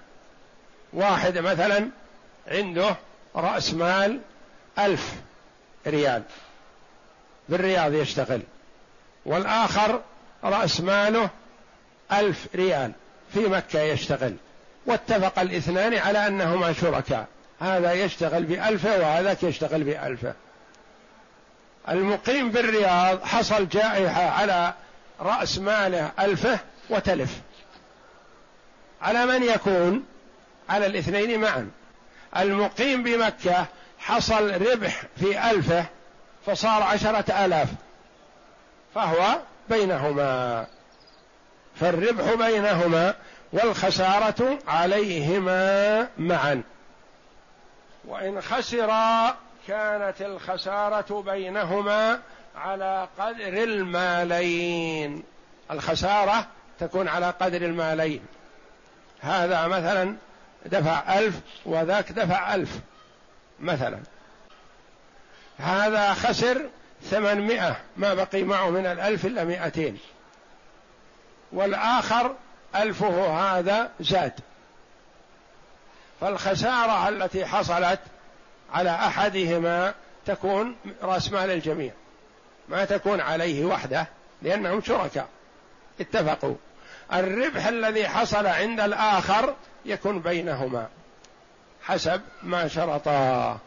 واحد 0.93 1.37
مثلا 1.37 1.89
عنده 2.47 2.95
رأس 3.35 3.73
مال 3.73 4.19
ألف 4.79 5.13
ريال 5.87 6.23
بالرياض 7.49 7.93
يشتغل 7.93 8.41
والآخر 9.25 10.01
رأس 10.43 10.81
ماله 10.81 11.29
ألف 12.11 12.47
ريال 12.55 12.91
في 13.33 13.39
مكة 13.39 13.79
يشتغل. 13.79 14.35
واتفق 14.85 15.39
الاثنان 15.39 15.93
على 15.93 16.27
أنهما 16.27 16.73
شركاء. 16.73 17.27
هذا 17.59 17.93
يشتغل 17.93 18.43
بألفه 18.43 18.99
وهذاك 18.99 19.43
يشتغل 19.43 19.83
بألفه. 19.83 20.33
المقيم 21.89 22.51
بالرياض 22.51 23.23
حصل 23.23 23.69
جائحة 23.69 24.29
على 24.29 24.73
رأس 25.19 25.57
ماله 25.57 26.11
ألفه 26.19 26.59
وتلف. 26.89 27.41
على 29.01 29.25
من 29.25 29.43
يكون؟ 29.43 30.05
على 30.69 30.85
الاثنين 30.85 31.39
معا. 31.39 31.71
المقيم 32.37 33.03
بمكة 33.03 33.65
حصل 33.99 34.61
ربح 34.61 35.03
في 35.19 35.51
ألفه 35.51 35.85
فصار 36.45 36.83
عشرة 36.83 37.45
آلاف. 37.45 37.69
فهو 38.95 39.39
بينهما. 39.69 40.65
فالربح 41.79 42.33
بينهما 42.33 43.13
والخسارة 43.53 44.59
عليهما 44.67 46.07
معا. 46.17 46.63
وإن 48.05 48.41
خسرا 48.41 49.35
كانت 49.67 50.21
الخسارة 50.21 51.21
بينهما 51.21 52.19
على 52.55 53.07
قدر 53.19 53.63
المالين. 53.63 55.23
الخسارة 55.71 56.47
تكون 56.79 57.07
على 57.07 57.29
قدر 57.29 57.61
المالين. 57.61 58.25
هذا 59.21 59.67
مثلا 59.67 60.15
دفع 60.65 61.19
ألف 61.19 61.39
وذاك 61.65 62.11
دفع 62.11 62.55
ألف 62.55 62.79
مثلا. 63.59 63.99
هذا 65.57 66.13
خسر 66.13 66.69
ثمانمائة 67.03 67.77
ما 67.97 68.13
بقي 68.13 68.43
معه 68.43 68.69
من 68.69 68.85
الألف 68.85 69.25
إلا 69.25 69.43
مائتين. 69.43 69.99
والآخر 71.51 72.35
ألفه 72.75 73.27
هذا 73.39 73.91
زاد. 73.99 74.39
فالخسارة 76.21 77.09
التي 77.09 77.45
حصلت 77.45 77.99
على 78.73 78.89
أحدهما 78.89 79.93
تكون 80.25 80.75
رأس 81.01 81.31
مال 81.31 81.51
الجميع 81.51 81.91
ما 82.69 82.85
تكون 82.85 83.21
عليه 83.21 83.65
وحده 83.65 84.07
لأنهم 84.41 84.81
شركاء. 84.81 85.27
اتفقوا. 86.01 86.55
الربح 87.13 87.67
الذي 87.67 88.07
حصل 88.07 88.47
عند 88.47 88.79
الآخر 88.79 89.53
يكون 89.85 90.19
بينهما 90.19 90.87
حسب 91.83 92.21
ما 92.43 92.67
شرطا. 92.67 93.59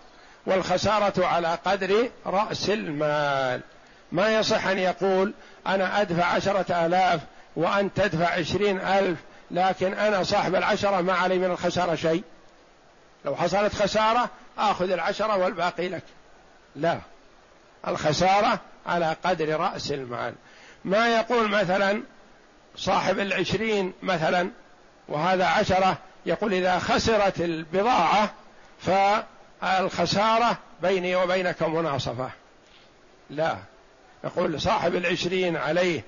والخسارة 0.46 1.26
على 1.26 1.58
قدر 1.64 2.10
رأس 2.26 2.70
المال. 2.70 3.60
ما 4.12 4.38
يصح 4.38 4.66
أن 4.66 4.78
يقول 4.78 5.32
أنا 5.66 6.00
أدفع 6.00 6.24
عشرة 6.24 6.86
آلاف 6.86 7.20
وأنت 7.56 7.96
تدفع 7.96 8.26
عشرين 8.26 8.80
ألف 8.80 9.18
لكن 9.50 9.94
أنا 9.94 10.22
صاحب 10.22 10.54
العشرة 10.54 11.00
ما 11.00 11.12
علي 11.12 11.38
من 11.38 11.50
الخسارة 11.50 11.94
شيء. 11.94 12.22
لو 13.24 13.36
حصلت 13.36 13.74
خسارة 13.74 14.30
آخذ 14.58 14.90
العشرة 14.90 15.36
والباقي 15.36 15.88
لك. 15.88 16.02
لا. 16.76 16.98
الخسارة 17.88 18.60
على 18.86 19.16
قدر 19.24 19.60
رأس 19.60 19.92
المال. 19.92 20.34
ما 20.84 21.08
يقول 21.08 21.50
مثلا 21.50 22.02
صاحب 22.76 23.18
العشرين 23.18 23.92
مثلا 24.02 24.50
وهذا 25.08 25.46
عشرة 25.46 25.98
يقول 26.26 26.54
إذا 26.54 26.78
خسرت 26.78 27.40
البضاعة 27.40 28.30
فالخسارة 28.80 30.58
بيني 30.82 31.16
وبينك 31.16 31.62
مناصفة. 31.62 32.30
لا. 33.30 33.56
يقول 34.24 34.60
صاحب 34.60 34.94
العشرين 34.94 35.56
عليه 35.56 36.04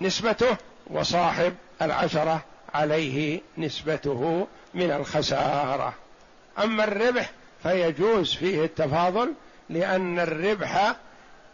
نسبته 0.00 0.56
وصاحب 0.86 1.54
العشرة 1.82 2.44
عليه 2.74 3.40
نسبته 3.58 4.46
من 4.74 4.90
الخسارة. 4.90 5.94
أما 6.62 6.84
الربح 6.84 7.30
فيجوز 7.62 8.34
فيه 8.34 8.64
التفاضل 8.64 9.32
لأن 9.70 10.20
الربح 10.20 10.96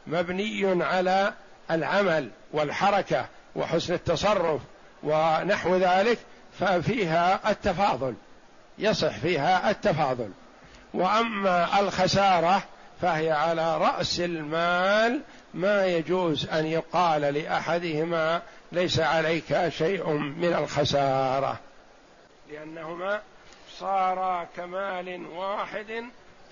مبني 0.07 0.85
على 0.85 1.33
العمل 1.71 2.31
والحركة 2.53 3.27
وحسن 3.57 3.95
التصرف 3.95 4.61
ونحو 5.03 5.77
ذلك 5.77 6.19
ففيها 6.61 7.51
التفاضل 7.51 8.14
يصح 8.79 9.19
فيها 9.19 9.71
التفاضل. 9.71 10.31
وأما 10.95 11.81
الخسارة 11.81 12.62
فهي 13.03 13.31
على 13.31 13.79
رأس 13.79 14.21
المال 14.21 15.21
ما 15.55 15.87
يجوز 15.87 16.49
أن 16.49 16.67
يقال 16.67 17.21
لأحدهما 17.21 18.43
ليس 18.73 19.01
عليك 19.01 19.69
شيء 19.69 20.11
من 20.12 20.55
الخسارة 20.55 21.61
لأنهما 22.51 23.21
صارا 23.81 24.47
كمال 24.57 25.27
واحد 25.27 26.05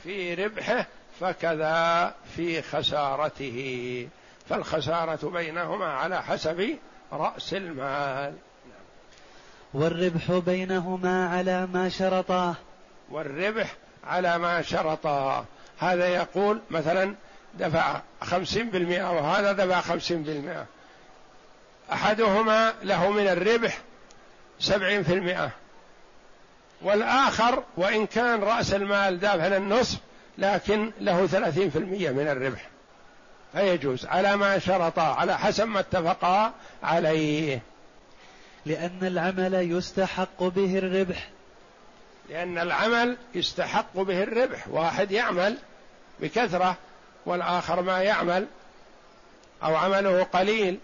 في 0.02 0.34
ربحه 0.34 0.86
فكذا 1.20 2.14
في 2.36 2.62
خسارته. 2.62 4.08
فالخسارة 4.48 5.28
بينهما 5.28 5.86
على 5.86 6.22
حسب 6.22 6.78
رأس 7.12 7.54
المال. 7.54 8.34
والربح 9.74 10.32
بينهما 10.32 11.28
على 11.28 11.66
ما 11.66 11.88
شرطاه 11.88 12.54
والربح 13.10 13.74
على 14.04 14.38
ما 14.38 14.62
شرطا. 14.62 15.44
هذا 15.78 16.06
يقول 16.06 16.60
مثلا 16.70 17.14
دفع 17.54 18.00
خمسين 18.22 18.70
بالمئة 18.70 19.10
وهذا 19.10 19.52
دفع 19.52 19.80
خمسين 19.80 20.22
بالمئة. 20.22 20.66
أحدهما 21.92 22.74
له 22.82 23.10
من 23.10 23.28
الربح 23.28 23.78
سبعين 24.60 25.02
في 25.02 25.14
المئة. 25.14 25.50
والآخر 26.84 27.62
وإن 27.76 28.06
كان 28.06 28.40
رأس 28.40 28.74
المال 28.74 29.20
دافع 29.20 29.56
النصف 29.56 29.98
لكن 30.38 30.90
له 31.00 31.26
ثلاثين 31.26 31.70
في 31.70 31.78
المئة 31.78 32.10
من 32.10 32.28
الربح. 32.28 32.68
فيجوز 33.52 34.06
على 34.06 34.36
ما 34.36 34.58
شرطا 34.58 35.02
على 35.02 35.38
حسب 35.38 35.68
ما 35.68 35.80
اتفقا 35.80 36.52
عليه. 36.82 37.62
لأن 38.66 38.98
العمل 39.02 39.54
يستحق 39.54 40.42
به 40.42 40.78
الربح. 40.78 41.28
لأن 42.30 42.58
العمل 42.58 43.16
يستحق 43.34 43.96
به 43.96 44.22
الربح. 44.22 44.68
واحد 44.68 45.10
يعمل 45.10 45.56
بكثرة 46.20 46.76
والآخر 47.26 47.82
ما 47.82 48.02
يعمل 48.02 48.46
أو 49.62 49.76
عمله 49.76 50.22
قليل 50.22 50.78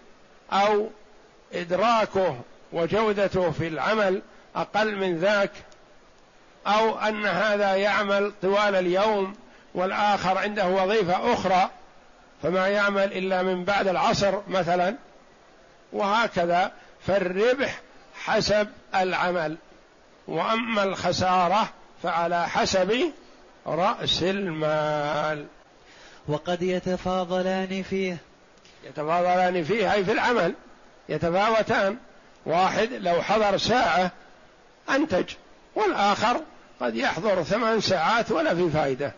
أو 0.53 0.89
إدراكه 1.53 2.41
وجودته 2.73 3.51
في 3.51 3.69
العمل 3.69 4.23
أقل 4.57 4.97
من 4.97 5.19
ذاك 5.19 5.51
أو 6.69 6.99
أن 6.99 7.27
هذا 7.27 7.75
يعمل 7.75 8.33
طوال 8.43 8.75
اليوم 8.75 9.35
والآخر 9.75 10.39
عنده 10.39 10.67
وظيفة 10.67 11.33
أخرى 11.33 11.71
فما 12.43 12.69
يعمل 12.69 13.13
إلا 13.13 13.43
من 13.43 13.65
بعد 13.65 13.89
العصر 13.89 14.35
مثلا 14.49 14.97
وهكذا 15.93 16.73
فالربح 17.07 17.81
حسب 18.25 18.69
العمل. 18.95 19.57
وأما 20.29 20.83
الخسارة 20.83 21.69
فعلى 22.03 22.49
حسب 22.49 23.13
رأس 23.67 24.23
المال. 24.23 25.47
وقد 26.29 26.63
يتفاضلان 26.63 27.83
فيه. 27.83 28.17
يتفاضلان 28.85 29.65
فيه 29.65 29.93
أي 29.93 30.05
في 30.05 30.13
العمل. 30.13 30.55
يتفاوتان. 31.09 31.97
واحد 32.47 32.93
لو 32.93 33.23
حضر 33.23 33.57
ساعة 33.57 34.11
أنتج 34.91 35.35
والآخر 35.75 36.41
قد 36.81 36.97
يحضر 36.97 37.43
ثمان 37.43 37.81
ساعات 37.81 38.31
ولا 38.31 38.55
في 38.55 38.71
فائدة. 38.71 39.13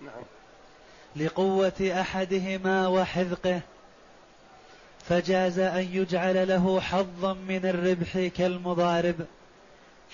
نعم. 0.00 0.22
لقوة 1.16 1.92
أحدهما 2.00 2.88
وحذقه 2.88 3.60
فجاز 5.08 5.58
أن 5.58 5.88
يجعل 5.92 6.48
له 6.48 6.80
حظا 6.80 7.32
من 7.32 7.66
الربح 7.66 8.30
كالمضارب. 8.36 9.26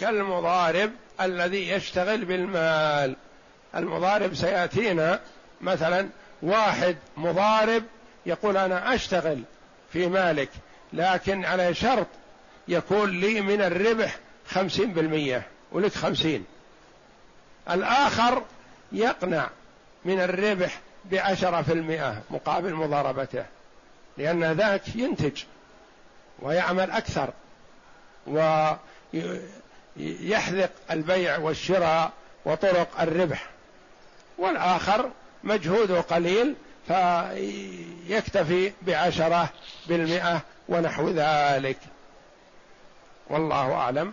كالمضارب 0.00 0.90
الذي 1.20 1.68
يشتغل 1.68 2.24
بالمال. 2.24 3.16
المضارب 3.74 4.34
سيأتينا 4.34 5.20
مثلا 5.60 6.08
واحد 6.42 6.96
مضارب 7.16 7.82
يقول 8.26 8.56
أنا 8.56 8.94
أشتغل 8.94 9.42
في 9.92 10.06
مالك 10.06 10.48
لكن 10.92 11.44
على 11.44 11.74
شرط 11.74 12.06
يكون 12.68 13.20
لي 13.20 13.40
من 13.40 13.62
الربح 13.62 14.18
خمسين 14.48 14.92
بالمية 14.92 15.46
ولك 15.72 15.92
خمسين. 15.92 16.44
الآخر 17.70 18.42
يقنع 18.92 19.48
من 20.04 20.20
الربح 20.20 20.81
بعشرة 21.04 21.62
في 21.62 21.72
المئة 21.72 22.22
مقابل 22.31 22.74
مضاربته 22.74 23.44
لأن 24.18 24.52
ذاك 24.52 24.96
ينتج 24.96 25.42
ويعمل 26.38 26.90
أكثر 26.90 27.31
ويحذق 29.96 30.70
البيع 30.90 31.38
والشراء 31.38 32.12
وطرق 32.44 33.00
الربح. 33.00 33.46
والآخر 34.38 35.11
مجهوده 35.44 36.00
قليل 36.00 36.54
فيكتفي 36.88 38.72
بعشرة 38.83 39.48
بالمئة 39.87 40.40
ونحو 40.68 41.09
ذلك. 41.09 41.78
والله 43.31 43.72
أعلم. 43.72 44.12